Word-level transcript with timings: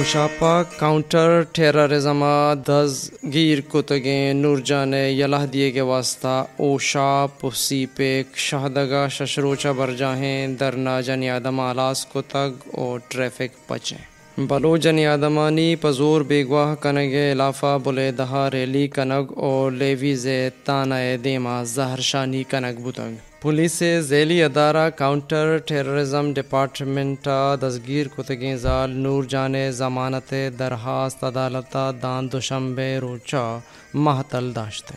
اوشاپا 0.00 0.62
counter 0.78 1.42
terrorism 1.52 2.24
دزگیر 2.66 3.60
کتگیں 3.72 4.32
نور 4.34 4.58
جان 4.68 4.94
یلہ 4.94 5.44
دیے 5.52 5.70
کے 5.70 5.80
واسطہ 5.90 6.44
اوشا 6.56 7.26
پسی 7.40 7.84
پیک 7.96 8.36
شہدگا 8.46 9.06
ششروچا 9.16 9.72
برجاہیں 9.78 10.56
درنا 10.60 11.00
جن 11.06 11.28
آدم، 11.30 11.60
آلاس 11.60 12.06
کتگ 12.14 12.68
اور 12.72 12.98
ٹریفک 13.08 13.68
پچیں 13.68 14.40
بلو 14.48 14.76
جن 14.76 15.04
آدمانی، 15.06 15.74
پزور 15.80 16.20
بیگواہ 16.28 16.74
کنگ 16.82 17.14
علافہ 17.32 17.76
بلے 17.84 18.10
دہا 18.18 18.50
ریلی 18.52 18.86
کنگ 18.88 19.32
اور 19.36 19.72
لیویز 19.72 20.26
تانہ 20.64 20.94
دیما، 21.24 21.62
زہر 21.74 22.00
شانی 22.00 22.42
کنگ 22.50 22.80
بتگ 22.84 23.29
پولیس 23.42 23.82
ذیلی 24.00 24.42
ادارہ، 24.42 24.90
کاؤنٹر، 24.90 25.58
ٹیررزم 25.58 26.32
ڈپارٹمنٹ 26.32 27.28
دزگیر 27.62 28.06
کتگیں 28.16 28.56
زال 28.56 28.90
نور 28.90 29.24
جان 29.24 29.54
ضمانت، 29.70 30.34
درخواست، 30.58 31.24
عدالت، 31.24 31.76
دان 32.02 32.32
دوشمبے 32.32 32.98
روچا 32.98 33.58
محتل 33.94 34.54
داشت۔ 34.54 34.92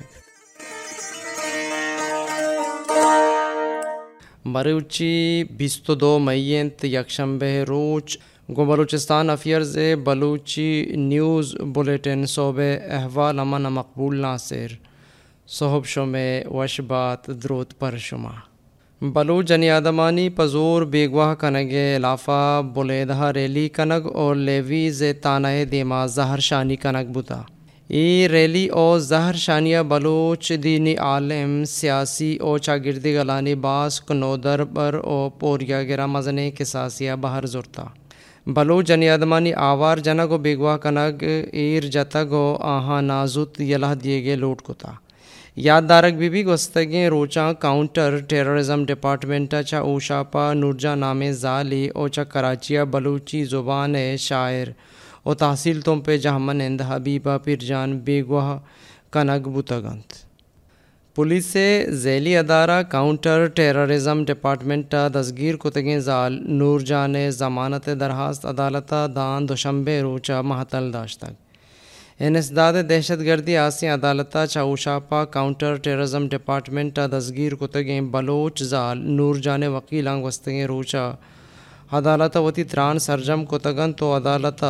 بروچی 4.46 5.44
بیست 5.58 5.92
دو 6.02 6.20
مئینت 6.20 6.86
یکشنبے، 6.86 7.64
روچ۔ 7.68 8.18
گو 8.56 8.66
Balochistan 8.66 9.30
affairs 9.30 9.78
Balochi 10.04 10.92
news 10.96 11.56
bulletin, 11.60 12.26
صوبے 12.26 12.78
احوال، 12.90 13.40
امن 13.40 13.64
مقبول، 13.64 14.16
ناصر۔ 14.16 14.93
صحب 15.48 15.86
شمے 15.86 16.42
وش 16.52 16.80
بات 16.80 17.28
دروت 17.44 17.80
پر 17.80 17.98
شما 17.98 18.32
بلو 19.02 19.42
جنی 19.42 19.70
آدمانی 19.70 20.30
پزور 20.30 20.82
بیگواہ 20.82 21.34
کنگ 21.36 21.74
لافا 22.02 22.62
بلیدہ 22.62 23.32
ریلی 23.36 23.68
کنگ 23.70 24.06
اور 24.14 24.36
لیویز 24.36 25.04
تانہ 25.22 25.48
دیما 25.72 26.06
زہر 26.06 26.40
شانی 26.40 26.76
کنگ 26.76 27.12
بتا 27.14 27.42
ای 27.88 28.28
ریلی 28.28 28.68
او 28.68 29.00
زہر 29.00 29.36
شانیہ 29.36 29.80
بلوچ 29.88 30.52
دینی 30.64 30.96
عالم، 30.96 31.64
سیاسی 31.64 32.36
او 32.42 32.58
چاگردی 32.58 33.14
گلانی 33.16 33.56
باس، 33.56 34.02
کنودر 34.02 34.64
بر 34.64 34.94
او 34.94 35.30
پوریا 35.30 35.84
گرا 35.84 36.06
مزنے 36.06 36.52
کساسیہ 36.52 37.12
بہر 37.22 37.46
زرتا 37.46 37.84
بلو 38.48 38.82
جنی 38.82 39.10
آدمانی 39.10 39.54
آوار 39.54 39.98
جنگ 39.98 40.32
و 40.32 40.38
بیگواہ 40.38 40.78
کنگ، 40.78 41.24
ایر 41.52 41.84
جتگ 41.84 42.34
و 42.34 42.58
آہاں 42.60 43.02
نازت 43.02 43.62
یلہ 43.62 43.94
دیے 44.04 44.24
گے 44.24 44.36
لوٹ 44.36 44.62
کتا 44.62 44.92
یاددارک 45.58 46.14
بی 46.18 46.30
بی 46.30 46.44
گستگیں 46.46 47.08
روچا 47.10 47.52
کاؤنٹر، 47.54 48.18
ٹیررزم 48.30 48.86
ڈپارٹمنٹ 48.86 49.54
چا 49.68 49.80
اوشاپا 49.80 50.54
نورجا 50.54 50.94
نام 50.96 51.22
زالی 51.32 51.88
اوچا 51.90 52.24
کراچیا 52.24 52.84
بلوچی 52.84 53.44
زبان 53.46 53.96
شاعر، 54.20 54.68
او 55.24 55.34
تحصیل 55.34 55.82
تم 55.82 56.02
پہ 56.06 56.18
جہمن 56.18 56.62
اند 56.62 56.82
حبیبہ 56.88 57.38
پرجان 57.44 57.98
بیگواہ 58.06 58.58
کنگ 59.14 59.48
بتگنت 59.56 60.14
پولیس 61.16 61.56
ذیلی 62.04 62.36
ادارہ، 62.38 62.82
کاؤنٹر، 62.90 63.48
ٹیررزم 63.56 64.24
ڈپارٹمنٹ 64.28 64.96
دزگیر 65.14 65.56
کتگیں 65.56 66.00
زال 66.00 66.40
نور 66.60 66.80
جان 66.90 67.16
ضمانت 67.32 67.90
درخواست 68.00 68.46
عدالت 68.46 68.94
دان 69.16 69.50
دوشمبے 69.50 70.02
روچا 70.02 70.42
محتل 70.42 70.94
داشتگ 70.94 71.43
انسداد 72.26 72.74
دہشت 72.90 73.22
گردی 73.26 73.56
آسی 73.58 73.88
عدالت 73.88 74.36
چاوشاپا 74.50 75.24
کاؤنٹر 75.32 75.76
ٹیررزم 75.84 76.28
ڈپارٹمنٹ 76.32 77.00
دزگیر 77.12 77.56
کتگیں 77.56 78.02
بلوچ 78.12 78.62
زال 78.64 78.98
نور 79.16 79.36
جان 79.46 79.64
وکیلانگ 79.64 80.24
وستگیں 80.26 80.66
روچا۔ 80.66 81.04
عدالت 81.92 82.38
وتی 82.38 82.64
تران 82.64 83.00
سرجم 83.00 83.44
کتگن 83.46 83.94
تو 83.94 84.16
عدالت 84.16 84.64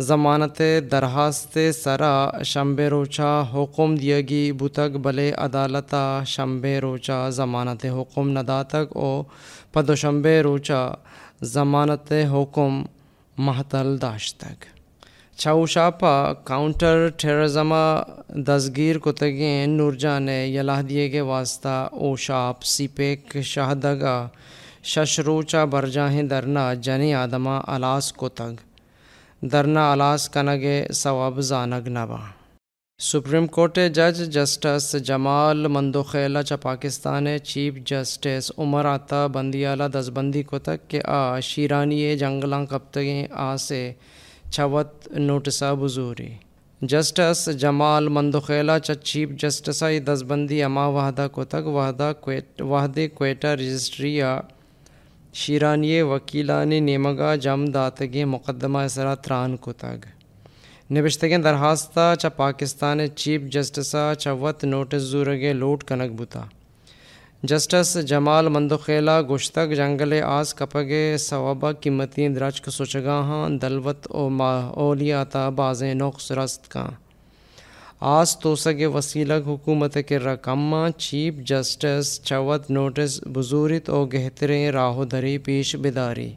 ضمانت 0.00 0.62
درخواست 0.90 1.58
سرا 1.74 2.30
شمبے 2.44 2.88
روچا 2.88 3.30
حکم 3.54 3.96
دیگی 3.96 4.52
بتگ 4.52 4.96
بلے 5.02 5.30
عدالت 5.38 5.94
شمبے 6.26 6.78
روچا 6.80 7.18
ضمانت 7.30 7.86
حکم 7.86 8.38
نداتگ 8.38 8.96
او 8.96 9.22
پدو 9.72 9.94
شمبے 9.94 10.40
روچا 10.42 10.88
ضمانت 11.44 12.12
حکم 12.32 12.82
محتل 13.38 13.96
داشتگ۔ 14.02 14.75
چھاؤشاپا 15.38 16.32
کاؤنٹر 16.44 17.08
ٹیررزما 17.16 18.02
دزگیر 18.28 18.98
کتگیں 18.98 19.66
نور 19.66 19.92
جان 19.92 20.28
یلہ 20.28 20.80
دیے 20.88 21.08
کے 21.08 21.20
واسطہ 21.20 21.88
اوشاپ 21.92 22.62
سیپیک 22.62 23.36
شہدگا 23.42 24.28
ششروچا، 24.84 25.64
برجاہیں، 25.64 26.22
درنا، 26.22 26.74
جنی 26.74 27.14
آدما 27.14 27.60
الاس 27.66 28.12
کتگ۔ 28.12 28.54
درنا، 29.42 29.92
الاس، 29.92 30.28
کنگے، 30.30 30.86
ثواب، 30.92 31.40
زانگ، 31.40 31.88
نبا۔ 31.88 32.20
سپریم 33.02 33.46
کورٹ 33.46 33.78
جج، 33.94 34.34
جسٹس 34.34 34.96
جمال 35.04 35.66
مندوخیلا 35.66 36.42
چا 36.42 36.56
پاکستان 36.56 37.26
چیف 37.44 37.74
جسٹس 37.84 38.52
عمر 38.58 38.84
آتا، 38.84 39.26
بندیالہ 39.26 39.84
دزبندی 39.94 40.42
کتگ، 40.42 40.88
کہ 40.88 41.00
آ، 41.04 41.40
شیرانی 41.40 42.16
جنگلاں 42.16 42.66
کبتگیں 42.66 43.26
آ 43.30 43.56
سے 43.56 43.92
چھوت 44.52 45.08
نوٹسا 45.18 45.72
بزوری 45.74 46.28
جسٹس 46.82 47.48
جمال 47.58 48.08
مندوخیلا 48.08 48.78
چ 48.78 48.90
چیف 49.02 49.28
جسٹسائی 49.42 50.00
دزبندی 50.00 50.62
اما 50.62 50.86
وحدہ 50.86 51.26
کتگ 51.32 51.66
وحدہ 51.66 52.12
کویٹ 52.20 52.60
وحدے 52.62 53.08
کویٹا 53.08 53.54
رجسٹریا 53.56 54.40
شیرانی 55.34 56.00
وکیلانی 56.02 56.80
نیمگا 56.80 57.34
جم 57.36 57.64
داتگی 57.66 58.24
مقدمہ 58.24 58.78
اسرا 58.78 59.14
تران 59.14 59.56
کتگ 59.56 60.06
نبشتگیں 60.90 61.38
درخواستہ 61.38 62.14
چا 62.18 62.28
پاکستان 62.36 63.00
چیف 63.16 63.50
جسٹسا 63.52 64.12
چوت 64.18 64.64
نوٹس 64.64 65.02
زورگے 65.02 65.52
لوٹ 65.52 65.84
کنگ 65.84 66.16
بتا 66.16 66.44
جسٹس 67.42 67.96
جمال 68.06 68.48
مندوخیلا 68.48 69.20
گشتگ 69.30 69.72
جنگل 69.76 70.12
آس 70.24 70.54
کپگے 70.54 71.16
ثوابہ 71.20 71.72
قیمتی 71.80 72.28
درج 72.28 72.60
کو 72.60 72.70
سوچگاہاں 72.70 73.48
دلوت 73.62 74.06
او 74.10 74.28
ما 74.28 74.52
اولیاتا 74.76 75.48
بازیں 75.58 75.92
نقص 75.94 76.30
رست 76.32 76.70
کا 76.70 76.86
آس 78.12 78.36
تو 78.38 78.54
سگے 78.56 78.86
وسیلگ 78.86 79.48
حکومت 79.48 79.98
کے 80.08 80.18
رقم 80.18 80.74
چیف 80.98 81.44
جسٹس 81.48 82.20
چوت 82.22 82.70
نوٹس 82.70 83.20
بزورت 83.26 83.90
او 83.90 84.04
گہتریں 84.06 84.70
راہو 84.72 85.04
دری 85.04 85.36
پیش 85.38 85.74
بیداری 85.76 86.30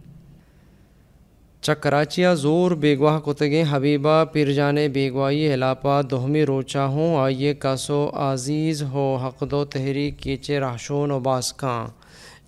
چکراچیا 1.63 2.33
زور 2.33 2.71
بیگواہ 2.81 3.19
کتگیں 3.25 3.63
حبیبہ 3.71 4.23
پرجان 4.33 4.77
بیگوائی 4.93 5.51
ہلاپا 5.53 5.99
دہمی 6.11 6.45
روچا 6.45 6.85
ہوں 6.93 7.17
آئیے 7.21 7.53
کاسو 7.53 7.99
عزیز 8.27 8.83
ہو 8.93 9.03
حق 9.23 9.43
دو 9.51 9.63
تحریک 9.73 10.19
کیچے 10.19 10.59
راشون 10.59 11.11
و 11.11 11.19
باسکاں 11.19 11.85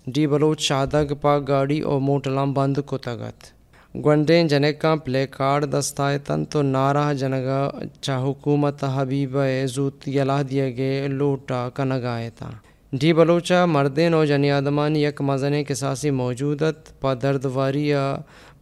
ڈی 0.06 0.26
بلوچ 0.26 0.60
شادگ 0.60 1.12
پا 1.20 1.38
گاڑی 1.48 1.80
او 1.80 1.98
موٹلام 2.00 2.52
بند 2.54 2.78
کتگت 2.86 3.52
گونڈیں 3.94 4.42
جنکاں 4.48 4.96
پلے 5.04 5.26
کارڈ 5.30 5.72
دستائے 5.72 6.18
تن 6.26 6.44
تو 6.50 6.62
نارہ 6.62 7.12
جنگا 7.20 7.62
چا 8.00 8.18
حکومت 8.22 8.84
حبیبہ 8.96 9.46
زوت 9.74 10.08
یلا 10.08 10.42
دیا 10.50 10.68
گے 10.76 10.92
لوٹا 11.08 11.68
کنگائے 11.74 12.30
تا 12.38 12.50
ڈی 12.92 13.12
بلوچا 13.12 13.64
مردین 13.66 14.14
و 14.14 14.24
جنی 14.24 14.50
آدمان 14.50 14.96
یک 14.96 15.20
مزنے 15.20 15.62
کساسی 15.64 16.10
موجودت 16.12 17.00
پا 17.00 17.12
دردواریا 17.14 18.02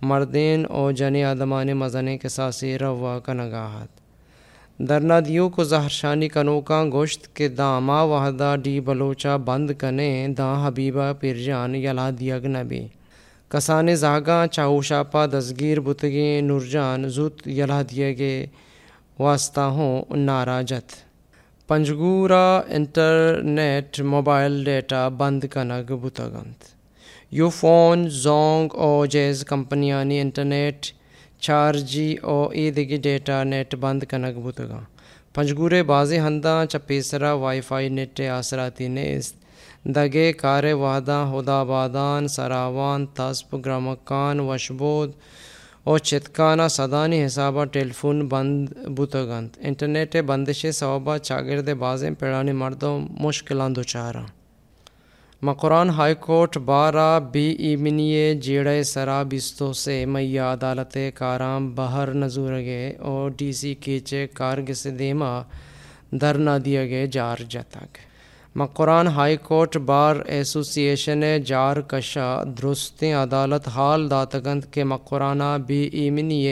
مردین 0.03 0.65
او 0.67 0.91
جنی 0.93 1.25
آدمان 1.25 1.73
مزنے 1.73 2.19
کساسی 2.19 2.79
روا 2.79 3.19
کنگاہت 3.25 3.89
درنا 4.89 5.19
دیو 5.21 5.49
کو 5.55 5.65
زہرشانی 5.65 6.29
کنوکاں 6.29 6.85
گوشت 6.93 7.27
کے 7.37 7.49
داما 7.49 8.03
وحدہ 8.03 8.55
ڈی 8.63 8.81
بلوچا 8.87 9.37
بند 9.37 9.71
کنے 9.79 10.27
دا 10.39 10.49
حبیبہ 10.67 11.13
پرجان 11.21 11.75
یلا 11.75 12.09
دیگ 12.21 12.47
نبی۔ 12.57 12.87
کسان 13.51 13.95
زاگاں 13.95 14.47
چاوشاپا 14.47 15.27
دزگیر 15.27 15.81
بتگیں 15.81 16.41
نورجان 16.41 17.09
زوت 17.09 17.47
یلا 17.59 17.83
دیگے 17.91 18.35
واسطہ 19.19 19.67
ہوں 19.77 20.17
نارا 20.17 20.61
جت۔ 20.63 20.93
پنجگورا 21.69 22.45
انٹرنیٹ 22.69 24.01
موبائل 24.01 24.65
ڈیٹا 24.65 25.09
بند 25.09 25.45
کنگ 25.51 25.93
بتگنت۔ 26.03 26.80
یو 27.33 27.49
فون 27.49 28.09
زونگ 28.09 28.75
او 28.75 29.07
جیز 29.07 29.45
کمپنیانی 29.49 30.21
انٹرنیٹ 30.21 30.87
چار 31.41 31.75
جی 31.91 32.07
او 32.23 32.39
عیدگی 32.53 32.97
ڈیٹا، 33.03 33.43
نیٹ 33.45 33.75
بند 33.81 34.03
کنگ 34.11 34.39
بتگا 34.45 34.79
پنجگورے 35.35 35.83
بازی 35.91 36.19
ہنداں 36.21 36.65
چپیسرا 36.73 37.33
وائی 37.43 37.61
فائی 37.69 37.89
نیٹ 37.89 38.21
آسراتی 38.39 38.89
نیست 38.97 39.37
دگے 39.97 40.33
کار 40.41 40.65
وحدہ 40.81 41.19
ہدا 41.33 41.63
بادان 41.65 42.29
سراوان 42.29 43.07
تسپ 43.15 43.55
گرامکان، 43.65 44.41
وشبود، 44.41 45.13
او 45.85 45.97
چتکانا، 45.99 46.69
صدانی 46.69 47.25
حسابہ 47.27 47.65
ٹیلیفون 47.73 48.27
بند 48.29 48.69
بتگنت 48.97 49.57
انٹرنیٹ 49.61 50.17
بندش 50.27 50.67
ثوابہ 50.75 51.17
چاگرد 51.19 51.69
بازیں 51.79 52.11
پیڑانی 52.19 52.53
مردوں 52.63 52.99
مشکلان 53.21 53.77
دوچارا 53.77 54.25
مقران 55.43 55.91
ہائی 55.91 56.15
کورٹ 56.21 56.57
بارہ 56.65 57.19
بی 57.33 57.45
ایمنی 57.59 58.35
جیڑے 58.43 58.83
سرا 58.85 59.23
بستو 59.23 59.73
سے 59.73 59.95
میاں 60.07 60.53
عدالت 60.53 60.97
کارام 61.15 61.69
بہر 61.75 62.13
نظور 62.15 62.53
اور 63.01 63.31
ڈی 63.39 63.51
سی 63.53 63.75
کیچے 63.75 64.27
کارگس 64.35 64.87
دیما 64.99 65.31
درنا 66.13 66.57
دیا 66.65 66.85
گئے 66.87 67.07
جار 67.07 67.39
جتک 67.51 67.99
Makran 68.55 69.07
high 69.07 69.37
court 69.43 69.77
bar 69.87 70.17
association 70.27 71.23
جار 71.45 71.81
کشا 71.89 72.29
درستیں 72.59 73.13
عدالت 73.15 73.69
حال 73.75 74.11
داتگند 74.11 74.65
کے 74.73 74.85
مقرانہ 74.85 75.57
بی 75.69 75.81
ایمنی 75.93 76.43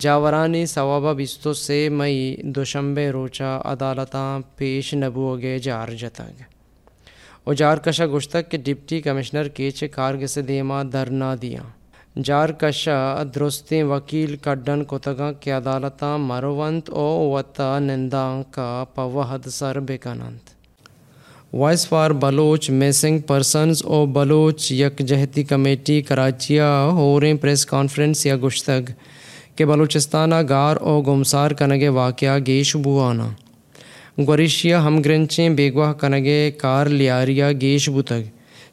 جاورانی 0.00 0.64
ثوابہ 0.66 1.12
بستو 1.12 1.52
سے 1.56 1.88
مئی 1.90 2.36
دوشمبے 2.46 3.10
روچا 3.10 3.58
عدالتاں 3.64 4.38
پیش 4.56 4.92
نبو 4.94 5.36
گے 5.42 5.56
جار 5.58 5.88
جتگ 6.00 6.53
او 7.46 7.52
جار 7.52 7.78
کشا 7.78 8.04
گشتک 8.14 8.50
کے 8.50 8.56
ڈپٹی 8.56 9.00
کمشنر 9.00 9.48
کیچ 9.48 9.82
کارگس 9.92 10.38
دیما 10.48 10.82
درنا 10.92 11.34
دیا۔ 11.42 11.62
جار 12.24 12.48
کشا 12.48 13.22
درستیں 13.34 13.82
وکیل 13.84 14.36
کڈن 14.36 14.84
کتگاں 14.84 15.32
کے 15.40 15.50
عدالتاں 15.50 16.16
مروونت 16.18 16.90
او 16.90 17.06
وتا 17.32 17.78
ننداں 17.78 18.42
کا 18.50 18.84
پوہد 18.94 19.48
سر 19.48 19.80
بکنند 19.80 20.52
voice 21.52 21.86
for 21.88 22.10
Baloch 22.22 22.70
missing 22.70 23.18
persons 23.18 23.82
او 23.84 24.04
بلوچ 24.06 24.72
یک 24.72 24.98
جہتی 24.98 25.42
کمیٹی 25.44 26.00
کراچیا 26.02 26.68
ہوریں 26.92 27.34
پریس 27.34 27.66
کانفرنس 27.66 28.26
یا 28.26 28.36
گشتگ 28.42 28.90
کہ 29.56 29.64
بلوچستانہ 29.64 30.42
گار 30.48 30.76
او 30.76 31.00
گمسار 31.02 31.50
کنگے 31.50 31.88
واقعہ 31.88 32.38
گیش 32.46 32.76
بوانا۔ 32.76 33.28
گوریشیا 34.18 34.84
ہم 34.84 35.00
گرنچیں 35.02 35.48
بیگواہ 35.56 35.92
کنگے 36.00 36.50
کار 36.58 36.86
لیاریا 36.86 37.50
گیش 37.60 37.88
بتگ 37.94 38.22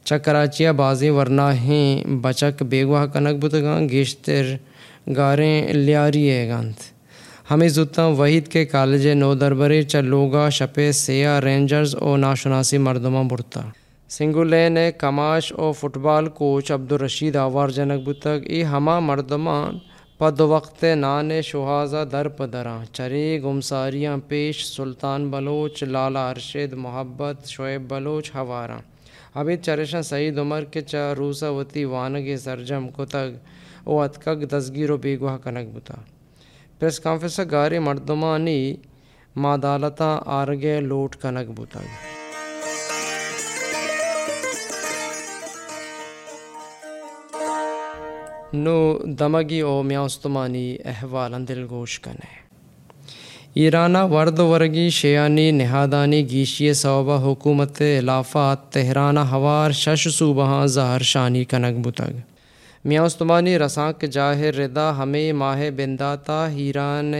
چکراچیا 0.05 0.71
بازیں 0.71 1.09
ورنہ 1.11 1.47
ہیں 1.63 2.03
بچک 2.21 2.61
بیگواہ 2.69 3.05
کنگ 3.13 3.39
بتگاں 3.41 3.79
گیشتر 3.89 4.55
گاریں 5.15 5.73
لیاری 5.73 6.27
گانت 6.49 6.79
ہمیں 7.51 7.67
زتاں 7.67 8.09
وحید 8.17 8.47
کے 8.53 8.65
کالج 8.65 9.07
نو 9.07 9.33
دربرے 9.35 9.81
چلوگا 9.83 10.47
شپے 10.57 10.91
سیاہ 10.91 11.39
رینجرز 11.45 11.95
او 12.01 12.15
ناشناسی 12.17 12.77
مردمہ 12.77 13.23
برتا 13.29 13.61
سنگولین 14.09 14.77
کماش 14.97 15.51
او 15.57 15.71
فٹ 15.79 15.97
بال 16.03 16.27
کوچ 16.37 16.71
عبدالرشید 16.71 17.35
آوار 17.35 17.69
جنک 17.77 18.07
بتگ 18.07 18.45
ای 18.49 18.63
ہما 18.71 18.99
مردمان 18.99 19.77
پد 20.21 20.39
وقت 20.39 20.83
نان 20.83 21.31
شہازہ 21.41 22.03
در 22.11 22.27
پدراں، 22.37 22.83
چرے 22.93 23.39
گمساریاں، 23.43 24.17
پیش 24.27 24.65
سلطان 24.65 25.27
بلوچ، 25.31 25.81
لالا 25.83 26.27
ارشد، 26.29 26.73
محبت، 26.83 27.47
شعیب 27.53 27.89
بلوچ 27.91 28.29
ہواراں 28.35 28.79
ابھی 29.39 29.57
چرشاں 29.65 30.01
سعید 30.11 30.39
عمر 30.39 30.65
کے 30.73 30.81
چا 30.91 31.03
روسا 31.17 31.49
وتی 31.57 31.85
وانگ 31.93 32.35
سرجم 32.43 32.87
کتگ 32.97 33.33
او 33.83 33.99
اتکگ 34.01 34.45
دزگیر 34.51 34.91
و 34.91 34.97
بیگواہ 35.03 35.37
کنک 35.43 35.75
بتا 35.75 36.01
پریس 36.79 36.99
کانفرنس 36.99 37.39
گارے 37.51 37.79
مردمانی 37.89 38.61
مادالتاں 39.35 40.17
آرگے 40.39 40.79
لوٹ 40.81 41.15
کنک 41.21 41.59
بتگ 41.59 42.20
نو 48.53 48.97
دمگی 49.19 49.59
او 49.61 49.83
میاستمانی 49.83 50.77
احوال 50.85 51.45
دل 51.45 51.65
گوش 51.69 51.99
کنے۔ 51.99 52.41
ایرانا 53.53 54.03
ورد 54.03 54.39
ورگی 54.39 54.89
شیانی 54.89 55.51
نہادانی 55.51 56.29
گیشی 56.29 56.73
صوبہ 56.73 57.17
حکومت 57.23 57.81
علافات 57.81 58.71
تہرانہ 58.71 59.19
ہوار 59.19 59.71
شش 59.71 60.07
صوبہ 60.15 60.65
زہر 60.65 61.01
شانی 61.01 61.43
کنگ 61.43 61.81
بتگ۔ 61.81 62.17
میاستمانی 62.85 63.59
رسانک 63.59 64.05
جاہر 64.11 64.55
ردا 64.55 64.97
ہمیں 64.97 65.33
ماہ 65.33 65.69
بنداتا 65.77 66.51
ہیران 66.51 67.13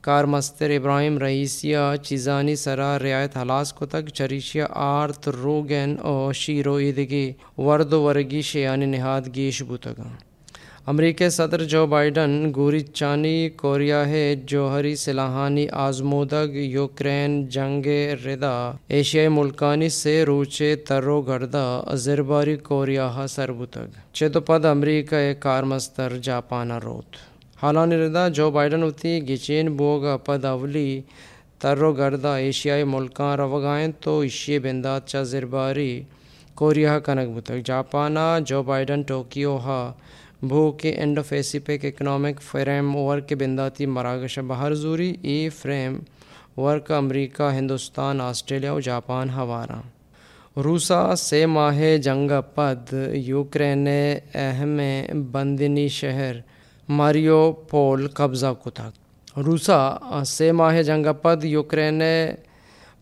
کار 0.00 0.24
مستر 0.24 0.70
ابراہیم 0.70 1.18
رئیسیہ 1.18 1.96
چیزانی 2.02 2.56
سرا 2.56 2.98
رعایت 2.98 3.36
ہلاس 3.36 3.72
کو 3.72 3.86
تک 3.86 4.08
چریشیا 4.08 4.66
آرت 4.70 5.28
روگن 5.28 5.96
او 6.02 6.32
شیرو 6.32 6.78
عیدگی 6.78 7.32
ورد 7.58 7.92
ورگی 7.92 8.42
شیانی 8.42 8.86
نہاد 8.86 9.34
گیش 9.34 9.62
بتگاں 9.62 10.14
امریکی 10.90 11.28
صدر 11.30 11.62
جو 11.70 11.86
بائیڈن 11.86 12.52
گوری 12.56 12.80
چانی 12.80 13.48
کوریا 13.60 14.06
ہے، 14.08 14.34
جوہری 14.48 14.94
سلاحانی 14.96 15.66
آزمودگ 15.86 16.54
یوکرین 16.54 17.48
جنگ 17.54 17.86
ردا، 18.24 18.54
ایشیائی 18.96 19.28
ملکانی 19.28 19.88
سے 19.88 20.14
روچے 20.26 20.74
ترو 20.88 21.20
گردہ 21.28 21.64
ازرباری 21.92 22.56
کوریا 22.68 23.26
سربتگ 23.28 23.98
چیتو 24.14 24.40
پد 24.40 24.64
امریکہ 24.64 25.32
کار 25.40 25.62
مستر 25.70 26.16
جاپانا 26.22 26.78
روت۔ 26.84 27.16
حالانی 27.62 27.96
ردا، 27.96 28.28
جو 28.36 28.50
بائیڈن 28.50 28.82
ہوتی 28.82 29.18
گچین 29.28 29.76
بوگا 29.76 30.16
پد 30.26 30.44
اولی 30.44 31.00
ترو 31.60 31.92
گردہ 31.92 32.38
ایشیائی 32.46 32.84
ملکان 32.94 33.38
روگائیں 33.38 33.88
تو 34.00 34.18
ایشی 34.20 34.58
بندات 34.64 35.06
چا 35.08 35.22
زرباری 35.30 36.02
کوریا 36.54 36.98
کنک 37.06 37.36
بتگ 37.36 37.60
جاپانا، 37.64 38.38
جو 38.48 38.62
بائیڈن 38.62 39.02
ٹوکیو 39.08 39.56
ہا 39.64 39.92
بھو 40.42 40.70
کے 40.72 40.92
Indo 40.98 41.22
Pacific 41.28 41.84
economic 41.84 42.40
frame 42.42 42.94
work 42.96 43.32
بنداتی 43.40 43.86
مراکش 43.86 44.38
بہر 44.46 44.74
زوری۔ 44.74 45.14
ای 45.22 45.48
فریم 45.48 45.98
ورک 46.56 46.90
امریکہ، 46.92 47.50
ہندوستان، 47.52 48.20
آسٹریلیا 48.20 48.72
و 48.72 48.80
جاپان 48.80 49.30
ہوارا 49.30 49.80
روسا 50.56 51.14
سے 51.16 51.44
ماہ 51.46 51.80
جنگ 52.02 52.30
پد، 52.54 52.92
یوکرین 53.14 53.88
اہم 54.34 54.78
بندنی 55.32 55.88
شہر 55.88 56.40
ماریو 56.88 57.40
پول 57.70 58.06
قبضہ 58.08 58.52
کتک 58.64 59.38
روسا 59.38 60.24
سے 60.26 60.52
ماہ 60.52 60.82
جنگ 60.82 61.06
پد، 61.22 61.44
یوکرین 61.44 62.02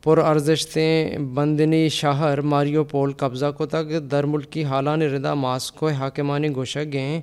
پر 0.05 0.19
ارزشتیں 0.19 1.19
بندنی 1.35 1.89
شہر 1.89 2.41
ماریو 2.53 2.83
پول 2.85 3.13
قبضہ 3.19 3.51
کو 3.59 3.67
تک 3.67 3.93
در 4.11 4.25
ملکی 4.33 4.65
حالان 4.65 5.03
ردا 5.03 5.33
ماسکو 5.35 5.89
حاکمانی 5.99 6.49
گوشگیں 6.55 7.21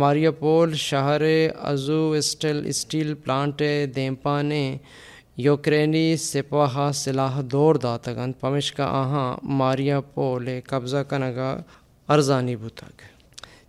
ماریو 0.00 0.32
پول 0.38 0.74
شہر 0.78 1.22
ازو 1.70 2.00
اسٹل 2.18 2.62
اسٹیل 2.66 3.12
پلانٹ 3.24 3.62
دیمپانے 3.96 4.62
یوکرینی 5.38 6.16
سپاہ 6.20 6.78
سلاح 6.94 7.40
دور 7.52 7.74
داتگن 7.82 8.32
پمشکا 8.40 8.86
آہاں 9.00 9.36
ماریا 9.58 10.00
پول 10.14 10.48
قبضہ 10.66 11.02
کنگا 11.10 11.54
ارزانی 12.08 12.56
بتگ 12.56 13.02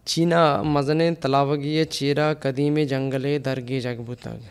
چینا 0.06 0.62
مزن 0.64 1.14
تلاوگی 1.22 1.84
چیرا 1.92 2.34
قدیم 2.42 2.84
جنگلے 2.90 3.38
درگی 3.46 3.80
جگ 3.82 4.02
بتگ 4.08 4.50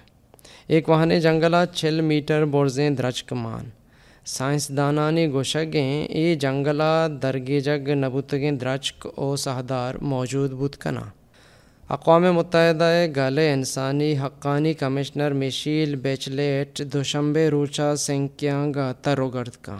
ایک 0.68 0.88
وہانے 0.88 1.20
جنگلہ 1.20 1.64
چھل 1.74 2.00
میٹر 2.00 2.44
بورزیں 2.44 2.88
درچک 2.90 3.32
مان 3.32 3.70
سائنسدانانی 4.24 5.26
گوشگیں 5.28 6.04
ای 6.08 6.34
جنگلا 6.34 7.08
درگی 7.22 7.60
جگ 7.60 7.88
نبوتگیں 7.88 8.52
درچک 8.52 9.06
او 9.14 9.36
سہدار 9.36 9.94
موجود 10.02 10.50
بود 10.50 10.76
کنا۔ 10.76 11.04
اقوام 11.90 12.22
متحدہ 12.22 13.06
گلے 13.16 13.52
انسانی 13.52 14.18
حقانی 14.18 14.74
کمشنر 14.74 15.32
میشیل 15.32 15.96
بیچلیٹ 15.96 16.82
دوشمبے 16.92 17.50
روچا 17.50 17.96
سنکیانگا 17.96 18.92
تروگرد 18.92 19.56
کا۔ 19.62 19.76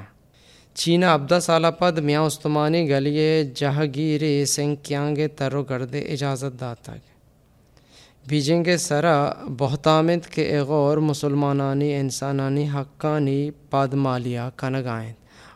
چینا 0.74 1.12
ابدا 1.14 1.40
سالہ 1.40 1.66
پد 1.78 1.98
میاں 1.98 2.22
استمانی 2.22 2.88
گلیے 2.90 3.44
جہگیری 3.54 4.44
سنکیانگ 4.44 5.18
تروگرد 5.36 5.94
اجازت 6.08 6.60
داتا 6.60 6.94
بیجنگ 8.30 8.66
سرا 8.78 9.32
بہتامد 9.58 10.26
کے 10.26 10.58
اغور 10.58 10.96
مسلمانانی 10.96 11.94
انسانانی 11.94 12.68
حقانی 12.74 13.50
پادمالیا 13.70 14.48
کنگائیں۔ 14.56 15.12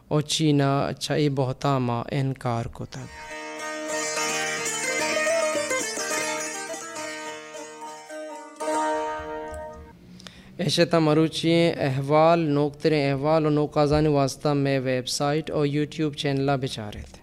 او 0.09 0.21
چینا 0.21 0.91
چھئی 1.01 1.29
بہتاما 1.29 2.03
انکار 2.11 2.65
کو 2.65 2.85
تک 2.85 3.09
ایشتا 10.59 10.99
مروچی 10.99 11.55
احوال 11.77 12.39
نوکتر 12.39 12.93
احوال 12.93 13.47
و 13.47 13.51
نوکازانی 13.51 14.09
واسطہ 14.09 14.49
میں 14.49 14.79
ویب 14.79 15.09
سائٹ 15.09 15.51
اور 15.51 15.67
یوٹیوب 15.67 16.15
چینلہ 16.15 16.53
بچارے 16.61 17.03
تھے 17.13 17.23